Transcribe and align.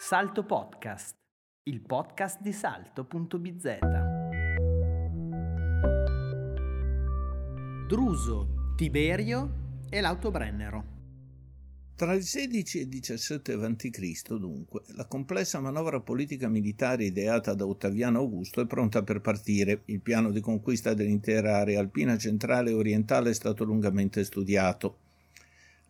Salto 0.00 0.44
Podcast, 0.44 1.16
il 1.64 1.80
podcast 1.80 2.40
di 2.40 2.52
salto.bz. 2.52 3.78
Druso, 7.88 8.74
Tiberio 8.76 9.80
e 9.90 10.00
l'Autobrennero. 10.00 10.84
Tra 11.96 12.12
il 12.12 12.22
16 12.22 12.78
e 12.78 12.82
il 12.82 12.88
17 12.88 13.52
a.C., 13.54 14.34
dunque, 14.36 14.82
la 14.94 15.06
complessa 15.06 15.58
manovra 15.58 15.98
politica 15.98 16.48
militare 16.48 17.06
ideata 17.06 17.54
da 17.54 17.66
Ottaviano 17.66 18.20
Augusto 18.20 18.60
è 18.60 18.66
pronta 18.66 19.02
per 19.02 19.20
partire. 19.20 19.82
Il 19.86 20.00
piano 20.00 20.30
di 20.30 20.40
conquista 20.40 20.94
dell'intera 20.94 21.56
area 21.56 21.80
alpina 21.80 22.16
centrale 22.16 22.70
e 22.70 22.74
orientale 22.74 23.30
è 23.30 23.34
stato 23.34 23.64
lungamente 23.64 24.22
studiato. 24.22 25.07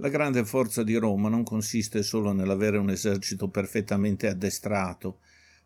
La 0.01 0.11
grande 0.11 0.45
forza 0.45 0.85
di 0.85 0.95
Roma 0.95 1.29
non 1.29 1.43
consiste 1.43 2.05
solo 2.05 2.33
nell'avere 2.33 2.79
un 2.79 2.89
esercito 2.89 3.49
perfettamente 3.49 4.29
addestrato, 4.29 5.19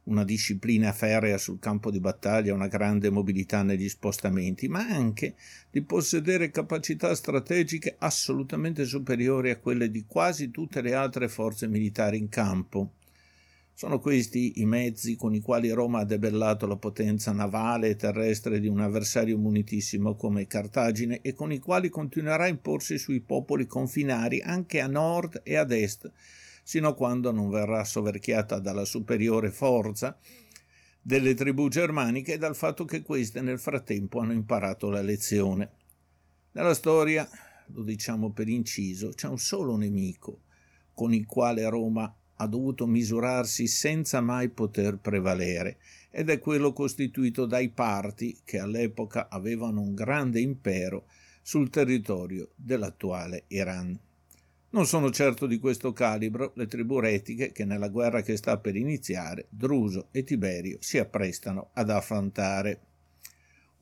una 0.04 0.24
disciplina 0.24 0.90
ferrea 0.92 1.36
sul 1.36 1.58
campo 1.58 1.90
di 1.90 2.00
battaglia, 2.00 2.54
una 2.54 2.66
grande 2.66 3.10
mobilità 3.10 3.62
negli 3.62 3.90
spostamenti, 3.90 4.68
ma 4.68 4.86
anche 4.86 5.34
di 5.70 5.82
possedere 5.82 6.50
capacità 6.50 7.14
strategiche 7.14 7.96
assolutamente 7.98 8.86
superiori 8.86 9.50
a 9.50 9.58
quelle 9.58 9.90
di 9.90 10.06
quasi 10.06 10.50
tutte 10.50 10.80
le 10.80 10.94
altre 10.94 11.28
forze 11.28 11.68
militari 11.68 12.16
in 12.16 12.30
campo. 12.30 12.92
Sono 13.82 13.98
questi 13.98 14.60
i 14.60 14.64
mezzi 14.64 15.16
con 15.16 15.34
i 15.34 15.40
quali 15.40 15.68
Roma 15.70 15.98
ha 15.98 16.04
debellato 16.04 16.68
la 16.68 16.76
potenza 16.76 17.32
navale 17.32 17.88
e 17.88 17.96
terrestre 17.96 18.60
di 18.60 18.68
un 18.68 18.78
avversario 18.78 19.36
munitissimo 19.36 20.14
come 20.14 20.46
Cartagine 20.46 21.20
e 21.20 21.34
con 21.34 21.50
i 21.50 21.58
quali 21.58 21.88
continuerà 21.88 22.44
a 22.44 22.46
imporsi 22.46 22.96
sui 22.96 23.18
popoli 23.18 23.66
confinari 23.66 24.40
anche 24.40 24.80
a 24.80 24.86
nord 24.86 25.40
e 25.42 25.56
ad 25.56 25.72
est, 25.72 26.08
sino 26.62 26.90
a 26.90 26.94
quando 26.94 27.32
non 27.32 27.50
verrà 27.50 27.82
soverchiata 27.82 28.60
dalla 28.60 28.84
superiore 28.84 29.50
forza 29.50 30.16
delle 31.02 31.34
tribù 31.34 31.66
germaniche 31.66 32.34
e 32.34 32.38
dal 32.38 32.54
fatto 32.54 32.84
che 32.84 33.02
queste 33.02 33.40
nel 33.40 33.58
frattempo 33.58 34.20
hanno 34.20 34.32
imparato 34.32 34.90
la 34.90 35.02
lezione. 35.02 35.70
Nella 36.52 36.74
storia, 36.74 37.28
lo 37.72 37.82
diciamo 37.82 38.30
per 38.30 38.46
inciso, 38.46 39.08
c'è 39.08 39.26
un 39.26 39.38
solo 39.38 39.74
nemico 39.74 40.42
con 40.94 41.12
il 41.12 41.26
quale 41.26 41.68
Roma 41.68 42.14
ha 42.42 42.46
dovuto 42.46 42.86
misurarsi 42.86 43.66
senza 43.66 44.20
mai 44.20 44.48
poter 44.48 44.98
prevalere, 44.98 45.78
ed 46.10 46.28
è 46.28 46.38
quello 46.38 46.72
costituito 46.72 47.46
dai 47.46 47.70
parti 47.70 48.38
che 48.44 48.58
all'epoca 48.58 49.28
avevano 49.28 49.80
un 49.80 49.94
grande 49.94 50.40
impero 50.40 51.06
sul 51.40 51.70
territorio 51.70 52.50
dell'attuale 52.54 53.44
Iran. 53.48 53.98
Non 54.70 54.86
sono 54.86 55.10
certo 55.10 55.46
di 55.46 55.58
questo 55.58 55.92
calibro 55.92 56.52
le 56.54 56.66
tribù 56.66 56.98
retiche 56.98 57.52
che 57.52 57.64
nella 57.64 57.88
guerra 57.88 58.22
che 58.22 58.36
sta 58.36 58.58
per 58.58 58.74
iniziare 58.74 59.46
Druso 59.50 60.08
e 60.12 60.24
Tiberio 60.24 60.78
si 60.80 60.98
apprestano 60.98 61.70
ad 61.74 61.90
affrontare. 61.90 62.80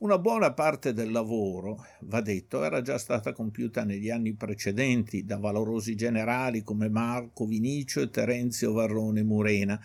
Una 0.01 0.17
buona 0.17 0.51
parte 0.51 0.93
del 0.93 1.11
lavoro, 1.11 1.85
va 2.05 2.21
detto, 2.21 2.63
era 2.63 2.81
già 2.81 2.97
stata 2.97 3.33
compiuta 3.33 3.83
negli 3.83 4.09
anni 4.09 4.33
precedenti 4.33 5.25
da 5.25 5.37
valorosi 5.37 5.93
generali 5.93 6.63
come 6.63 6.89
Marco 6.89 7.45
Vinicio 7.45 8.01
e 8.01 8.09
Terenzio 8.09 8.73
Varrone 8.73 9.21
Murena, 9.21 9.79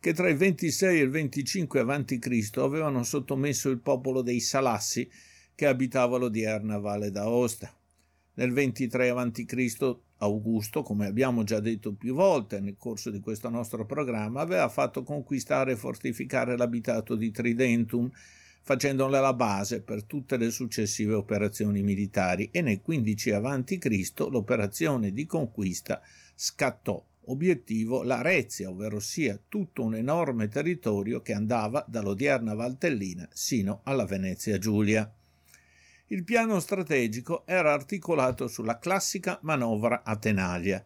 che 0.00 0.14
tra 0.14 0.28
il 0.28 0.36
26 0.36 0.98
e 0.98 1.02
il 1.04 1.10
25 1.10 1.78
a.C. 1.78 2.50
avevano 2.56 3.04
sottomesso 3.04 3.70
il 3.70 3.78
popolo 3.78 4.20
dei 4.20 4.40
Salassi 4.40 5.08
che 5.54 5.66
abitava 5.66 6.16
l'odierna 6.16 6.78
Valle 6.78 7.12
d'Aosta. 7.12 7.72
Nel 8.34 8.50
23 8.52 9.10
a.C. 9.10 9.96
Augusto, 10.16 10.82
come 10.82 11.06
abbiamo 11.06 11.44
già 11.44 11.60
detto 11.60 11.92
più 11.94 12.14
volte 12.14 12.58
nel 12.58 12.74
corso 12.76 13.10
di 13.10 13.20
questo 13.20 13.48
nostro 13.48 13.86
programma, 13.86 14.40
aveva 14.40 14.68
fatto 14.68 15.04
conquistare 15.04 15.70
e 15.72 15.76
fortificare 15.76 16.56
l'abitato 16.56 17.14
di 17.14 17.30
Tridentum, 17.30 18.10
facendone 18.62 19.20
la 19.20 19.34
base 19.34 19.82
per 19.82 20.04
tutte 20.04 20.36
le 20.36 20.50
successive 20.50 21.14
operazioni 21.14 21.82
militari 21.82 22.48
e 22.52 22.62
nel 22.62 22.80
15 22.80 23.30
a.C. 23.32 24.12
l'operazione 24.30 25.12
di 25.12 25.26
conquista 25.26 26.00
scattò. 26.34 27.04
Obiettivo 27.26 28.02
l'Arezia, 28.02 28.68
ovvero 28.68 28.98
sia 28.98 29.38
tutto 29.48 29.84
un 29.84 29.94
enorme 29.94 30.48
territorio 30.48 31.20
che 31.22 31.32
andava 31.32 31.84
dall'odierna 31.86 32.54
Valtellina 32.54 33.28
sino 33.32 33.80
alla 33.84 34.06
Venezia 34.06 34.58
Giulia. 34.58 35.12
Il 36.08 36.24
piano 36.24 36.58
strategico 36.58 37.46
era 37.46 37.72
articolato 37.72 38.48
sulla 38.48 38.78
classica 38.78 39.38
manovra 39.42 40.02
atenalia. 40.04 40.84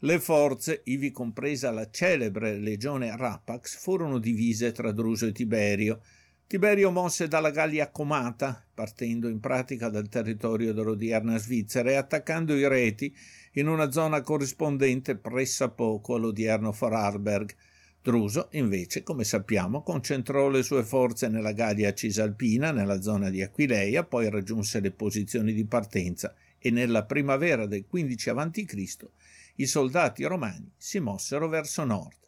Le 0.00 0.20
forze, 0.20 0.82
ivi 0.84 1.10
compresa 1.10 1.70
la 1.70 1.88
celebre 1.88 2.58
legione 2.58 3.16
Rapax, 3.16 3.78
furono 3.78 4.18
divise 4.18 4.72
tra 4.72 4.92
Druso 4.92 5.26
e 5.26 5.32
Tiberio, 5.32 6.02
Tiberio 6.48 6.92
mosse 6.92 7.26
dalla 7.26 7.50
Gallia 7.50 7.90
Comata, 7.90 8.64
partendo 8.72 9.26
in 9.26 9.40
pratica 9.40 9.88
dal 9.88 10.08
territorio 10.08 10.72
dell'odierna 10.72 11.38
Svizzera 11.38 11.90
e 11.90 11.94
attaccando 11.96 12.54
i 12.54 12.68
reti 12.68 13.12
in 13.54 13.66
una 13.66 13.90
zona 13.90 14.20
corrispondente 14.20 15.16
pressappoco 15.16 16.14
all'odierno 16.14 16.70
Vorarlberg. 16.70 17.52
Druso, 18.00 18.46
invece, 18.52 19.02
come 19.02 19.24
sappiamo, 19.24 19.82
concentrò 19.82 20.48
le 20.48 20.62
sue 20.62 20.84
forze 20.84 21.26
nella 21.26 21.50
Gallia 21.50 21.92
Cisalpina, 21.92 22.70
nella 22.70 23.00
zona 23.00 23.28
di 23.28 23.42
Aquileia, 23.42 24.04
poi 24.04 24.30
raggiunse 24.30 24.78
le 24.78 24.92
posizioni 24.92 25.52
di 25.52 25.64
partenza 25.64 26.32
e 26.60 26.70
nella 26.70 27.04
primavera 27.04 27.66
del 27.66 27.86
15 27.88 28.30
a.C. 28.30 29.08
i 29.56 29.66
soldati 29.66 30.22
romani 30.22 30.70
si 30.76 31.00
mossero 31.00 31.48
verso 31.48 31.82
nord. 31.82 32.25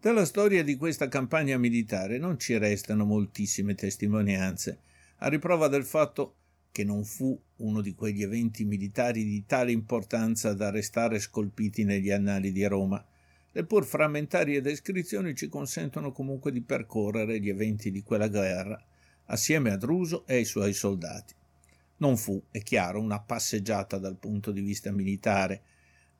Dalla 0.00 0.24
storia 0.24 0.64
di 0.64 0.76
questa 0.76 1.08
campagna 1.08 1.58
militare 1.58 2.16
non 2.16 2.38
ci 2.38 2.56
restano 2.56 3.04
moltissime 3.04 3.74
testimonianze, 3.74 4.78
a 5.18 5.28
riprova 5.28 5.68
del 5.68 5.84
fatto 5.84 6.36
che 6.72 6.84
non 6.84 7.04
fu 7.04 7.38
uno 7.56 7.82
di 7.82 7.94
quegli 7.94 8.22
eventi 8.22 8.64
militari 8.64 9.24
di 9.24 9.44
tale 9.44 9.72
importanza 9.72 10.54
da 10.54 10.70
restare 10.70 11.18
scolpiti 11.18 11.84
negli 11.84 12.10
annali 12.10 12.50
di 12.50 12.64
Roma. 12.64 13.04
Le 13.52 13.64
pur 13.64 13.84
frammentarie 13.84 14.62
descrizioni 14.62 15.34
ci 15.34 15.50
consentono 15.50 16.12
comunque 16.12 16.50
di 16.50 16.62
percorrere 16.62 17.38
gli 17.38 17.50
eventi 17.50 17.90
di 17.90 18.02
quella 18.02 18.28
guerra, 18.28 18.82
assieme 19.26 19.70
a 19.70 19.76
Druso 19.76 20.26
e 20.26 20.36
ai 20.36 20.46
suoi 20.46 20.72
soldati. 20.72 21.34
Non 21.98 22.16
fu, 22.16 22.42
è 22.50 22.62
chiaro, 22.62 23.02
una 23.02 23.20
passeggiata 23.20 23.98
dal 23.98 24.16
punto 24.16 24.50
di 24.50 24.62
vista 24.62 24.90
militare, 24.90 25.60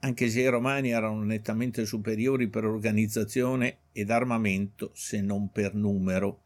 anche 0.00 0.30
se 0.30 0.40
i 0.40 0.48
romani 0.48 0.90
erano 0.90 1.22
nettamente 1.22 1.84
superiori 1.84 2.48
per 2.48 2.64
organizzazione 2.64 3.78
ed 3.92 4.10
armamento, 4.10 4.90
se 4.94 5.20
non 5.20 5.50
per 5.50 5.74
numero. 5.74 6.42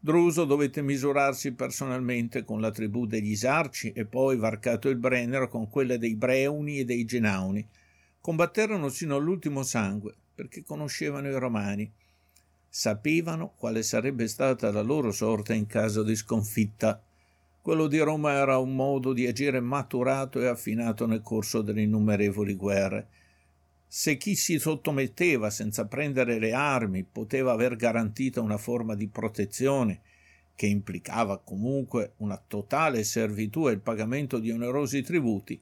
Druso 0.00 0.44
dovette 0.44 0.80
misurarsi 0.80 1.52
personalmente 1.52 2.44
con 2.44 2.60
la 2.60 2.70
tribù 2.70 3.04
degli 3.04 3.30
Isarci 3.30 3.92
e 3.92 4.04
poi, 4.04 4.36
varcato 4.36 4.88
il 4.88 4.96
Brennero, 4.96 5.48
con 5.48 5.68
quelle 5.68 5.98
dei 5.98 6.14
Breuni 6.14 6.78
e 6.78 6.84
dei 6.84 7.04
Genauni. 7.04 7.66
Combatterono 8.20 8.88
sino 8.88 9.16
all'ultimo 9.16 9.62
sangue, 9.64 10.14
perché 10.34 10.62
conoscevano 10.62 11.28
i 11.28 11.38
Romani. 11.38 11.90
Sapevano 12.68 13.54
quale 13.56 13.82
sarebbe 13.82 14.28
stata 14.28 14.70
la 14.70 14.82
loro 14.82 15.10
sorte 15.10 15.54
in 15.54 15.66
caso 15.66 16.02
di 16.02 16.14
sconfitta. 16.14 17.02
Quello 17.60 17.86
di 17.86 17.98
Roma 17.98 18.32
era 18.32 18.58
un 18.58 18.74
modo 18.74 19.12
di 19.12 19.26
agire 19.26 19.60
maturato 19.60 20.40
e 20.40 20.46
affinato 20.46 21.06
nel 21.06 21.22
corso 21.22 21.62
delle 21.62 21.82
innumerevoli 21.82 22.54
guerre 22.54 23.08
se 23.90 24.18
chi 24.18 24.36
si 24.36 24.58
sottometteva 24.58 25.48
senza 25.48 25.86
prendere 25.86 26.38
le 26.38 26.52
armi 26.52 27.04
poteva 27.04 27.52
aver 27.52 27.74
garantito 27.74 28.42
una 28.42 28.58
forma 28.58 28.94
di 28.94 29.08
protezione 29.08 30.02
che 30.54 30.66
implicava 30.66 31.38
comunque 31.38 32.12
una 32.18 32.36
totale 32.46 33.02
servitù 33.02 33.66
e 33.66 33.72
il 33.72 33.80
pagamento 33.80 34.38
di 34.38 34.50
onerosi 34.50 35.00
tributi, 35.02 35.58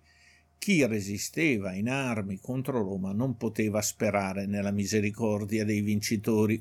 chi 0.58 0.84
resisteva 0.84 1.74
in 1.74 1.88
armi 1.88 2.40
contro 2.40 2.82
Roma 2.82 3.12
non 3.12 3.36
poteva 3.36 3.80
sperare 3.80 4.46
nella 4.46 4.72
misericordia 4.72 5.64
dei 5.64 5.82
vincitori. 5.82 6.60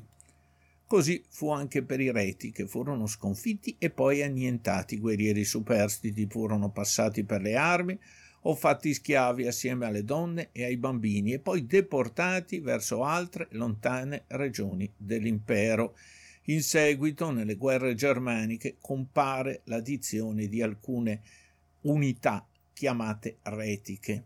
Così 0.88 1.24
fu 1.28 1.50
anche 1.50 1.82
per 1.82 2.00
i 2.00 2.12
reti 2.12 2.52
che 2.52 2.68
furono 2.68 3.06
sconfitti 3.06 3.74
e 3.76 3.90
poi 3.90 4.22
annientati, 4.22 5.00
guerrieri 5.00 5.44
superstiti 5.44 6.28
furono 6.30 6.70
passati 6.70 7.24
per 7.24 7.40
le 7.40 7.56
armi, 7.56 7.98
o 8.42 8.54
fatti 8.54 8.94
schiavi 8.94 9.48
assieme 9.48 9.86
alle 9.86 10.04
donne 10.04 10.50
e 10.52 10.62
ai 10.62 10.76
bambini 10.76 11.32
e 11.32 11.40
poi 11.40 11.66
deportati 11.66 12.60
verso 12.60 13.02
altre 13.02 13.48
lontane 13.50 14.24
regioni 14.28 14.88
dell'impero. 14.96 15.96
In 16.44 16.62
seguito, 16.62 17.32
nelle 17.32 17.56
guerre 17.56 17.96
germaniche, 17.96 18.76
compare 18.80 19.62
l'addizione 19.64 20.46
di 20.46 20.62
alcune 20.62 21.20
unità 21.82 22.46
chiamate 22.72 23.38
retiche. 23.42 24.24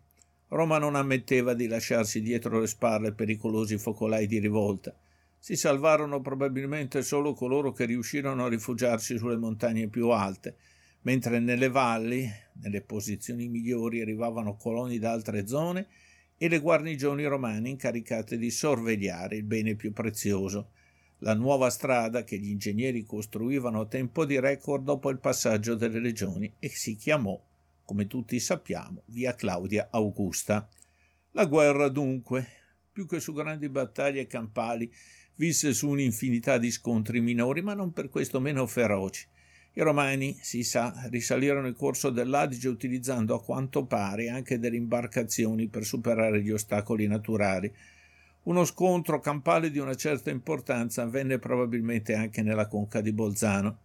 Roma 0.48 0.76
non 0.76 0.94
ammetteva 0.94 1.54
di 1.54 1.66
lasciarsi 1.66 2.20
dietro 2.20 2.60
le 2.60 2.66
spalle 2.66 3.12
pericolosi 3.12 3.78
focolai 3.78 4.26
di 4.26 4.38
rivolta. 4.38 4.94
Si 5.42 5.56
salvarono 5.56 6.20
probabilmente 6.20 7.02
solo 7.02 7.32
coloro 7.32 7.72
che 7.72 7.86
riuscirono 7.86 8.44
a 8.44 8.48
rifugiarsi 8.50 9.16
sulle 9.16 9.38
montagne 9.38 9.88
più 9.88 10.10
alte, 10.10 10.54
mentre 11.02 11.40
nelle 11.40 11.70
valli, 11.70 12.30
nelle 12.60 12.82
posizioni 12.82 13.48
migliori, 13.48 14.02
arrivavano 14.02 14.56
coloni 14.56 14.98
da 14.98 15.12
altre 15.12 15.46
zone 15.46 15.86
e 16.36 16.46
le 16.46 16.58
guarnigioni 16.58 17.24
romane 17.24 17.70
incaricate 17.70 18.36
di 18.36 18.50
sorvegliare 18.50 19.36
il 19.36 19.44
bene 19.44 19.76
più 19.76 19.94
prezioso, 19.94 20.72
la 21.20 21.34
nuova 21.34 21.70
strada 21.70 22.22
che 22.22 22.38
gli 22.38 22.50
ingegneri 22.50 23.02
costruivano 23.04 23.80
a 23.80 23.86
tempo 23.86 24.26
di 24.26 24.38
record 24.38 24.84
dopo 24.84 25.08
il 25.08 25.20
passaggio 25.20 25.74
delle 25.74 26.00
legioni 26.00 26.52
e 26.58 26.68
si 26.68 26.96
chiamò, 26.96 27.42
come 27.82 28.06
tutti 28.06 28.38
sappiamo, 28.38 29.04
via 29.06 29.34
Claudia 29.34 29.88
Augusta. 29.90 30.68
La 31.30 31.46
guerra 31.46 31.88
dunque, 31.88 32.46
più 32.92 33.06
che 33.06 33.20
su 33.20 33.32
grandi 33.32 33.70
battaglie 33.70 34.26
campali, 34.26 34.92
visse 35.40 35.72
su 35.72 35.88
un'infinità 35.88 36.58
di 36.58 36.70
scontri 36.70 37.22
minori, 37.22 37.62
ma 37.62 37.72
non 37.72 37.94
per 37.94 38.10
questo 38.10 38.40
meno 38.40 38.66
feroci, 38.66 39.26
i 39.72 39.80
romani, 39.80 40.36
si 40.38 40.62
sa, 40.62 41.06
risalirono 41.08 41.66
il 41.66 41.74
corso 41.74 42.10
dell'Adige 42.10 42.68
utilizzando 42.68 43.34
a 43.34 43.42
quanto 43.42 43.86
pare 43.86 44.28
anche 44.28 44.58
delle 44.58 44.76
imbarcazioni 44.76 45.68
per 45.68 45.84
superare 45.86 46.42
gli 46.42 46.50
ostacoli 46.50 47.06
naturali. 47.06 47.72
Uno 48.42 48.64
scontro 48.66 49.18
campale 49.20 49.70
di 49.70 49.78
una 49.78 49.94
certa 49.94 50.28
importanza 50.28 51.04
avvenne 51.04 51.38
probabilmente 51.38 52.12
anche 52.12 52.42
nella 52.42 52.66
conca 52.66 53.00
di 53.00 53.12
Bolzano. 53.12 53.78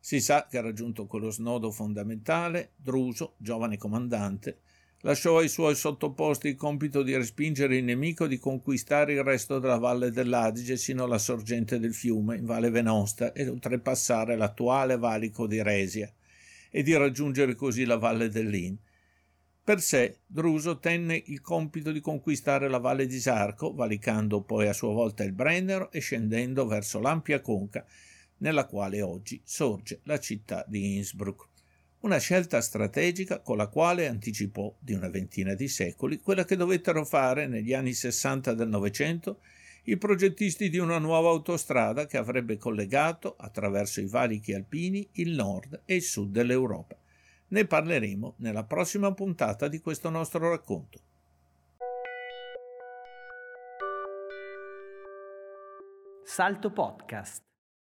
Si 0.00 0.18
sa 0.20 0.48
che 0.50 0.60
raggiunto 0.60 1.06
quello 1.06 1.30
snodo 1.30 1.70
fondamentale, 1.70 2.72
Druso, 2.74 3.34
giovane 3.36 3.76
comandante, 3.76 4.62
lasciò 5.02 5.38
ai 5.38 5.48
suoi 5.48 5.76
sottoposti 5.76 6.48
il 6.48 6.56
compito 6.56 7.02
di 7.02 7.16
respingere 7.16 7.76
il 7.76 7.84
nemico 7.84 8.24
e 8.24 8.28
di 8.28 8.38
conquistare 8.38 9.12
il 9.12 9.22
resto 9.22 9.58
della 9.58 9.78
valle 9.78 10.10
dell'Adige 10.10 10.76
sino 10.76 11.04
alla 11.04 11.18
sorgente 11.18 11.78
del 11.78 11.94
fiume 11.94 12.36
in 12.36 12.44
Valle 12.44 12.70
Venosta 12.70 13.32
e 13.32 13.46
oltrepassare 13.48 14.36
l'attuale 14.36 14.96
valico 14.96 15.46
di 15.46 15.62
Resia 15.62 16.12
e 16.70 16.82
di 16.82 16.96
raggiungere 16.96 17.54
così 17.54 17.84
la 17.84 17.96
valle 17.96 18.28
dell'In. 18.28 18.76
Per 19.62 19.80
sé, 19.80 20.20
Druso 20.26 20.78
tenne 20.78 21.22
il 21.26 21.40
compito 21.42 21.92
di 21.92 22.00
conquistare 22.00 22.68
la 22.68 22.78
valle 22.78 23.06
di 23.06 23.20
Sarco, 23.20 23.74
valicando 23.74 24.40
poi 24.40 24.66
a 24.66 24.72
sua 24.72 24.92
volta 24.92 25.24
il 25.24 25.32
Brennero 25.32 25.92
e 25.92 26.00
scendendo 26.00 26.66
verso 26.66 27.00
l'ampia 27.00 27.40
conca 27.40 27.84
nella 28.38 28.66
quale 28.66 29.02
oggi 29.02 29.40
sorge 29.44 30.00
la 30.04 30.18
città 30.18 30.64
di 30.66 30.96
Innsbruck 30.96 31.57
una 32.00 32.18
scelta 32.18 32.60
strategica 32.60 33.40
con 33.40 33.56
la 33.56 33.66
quale 33.66 34.06
anticipò 34.06 34.72
di 34.78 34.94
una 34.94 35.08
ventina 35.08 35.54
di 35.54 35.66
secoli 35.66 36.20
quella 36.20 36.44
che 36.44 36.56
dovettero 36.56 37.04
fare 37.04 37.46
negli 37.46 37.72
anni 37.72 37.92
60 37.92 38.54
del 38.54 38.68
Novecento 38.68 39.40
i 39.84 39.96
progettisti 39.96 40.68
di 40.68 40.78
una 40.78 40.98
nuova 40.98 41.30
autostrada 41.30 42.06
che 42.06 42.18
avrebbe 42.18 42.58
collegato 42.58 43.34
attraverso 43.38 44.00
i 44.00 44.06
valichi 44.06 44.52
alpini 44.52 45.08
il 45.12 45.30
nord 45.30 45.82
e 45.86 45.96
il 45.96 46.02
sud 46.02 46.30
dell'Europa. 46.30 46.96
Ne 47.48 47.66
parleremo 47.66 48.34
nella 48.38 48.64
prossima 48.64 49.12
puntata 49.14 49.66
di 49.66 49.80
questo 49.80 50.10
nostro 50.10 50.50
racconto. 50.50 51.00
Salto 56.22 56.70
Podcast, 56.70 57.40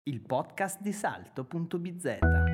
il 0.05 0.21
podcast 0.21 0.81
di 0.81 0.91
salto.bz. 0.91 2.50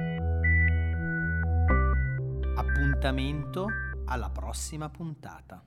Appuntamento 2.98 3.68
alla 4.06 4.32
prossima 4.32 4.90
puntata. 4.90 5.64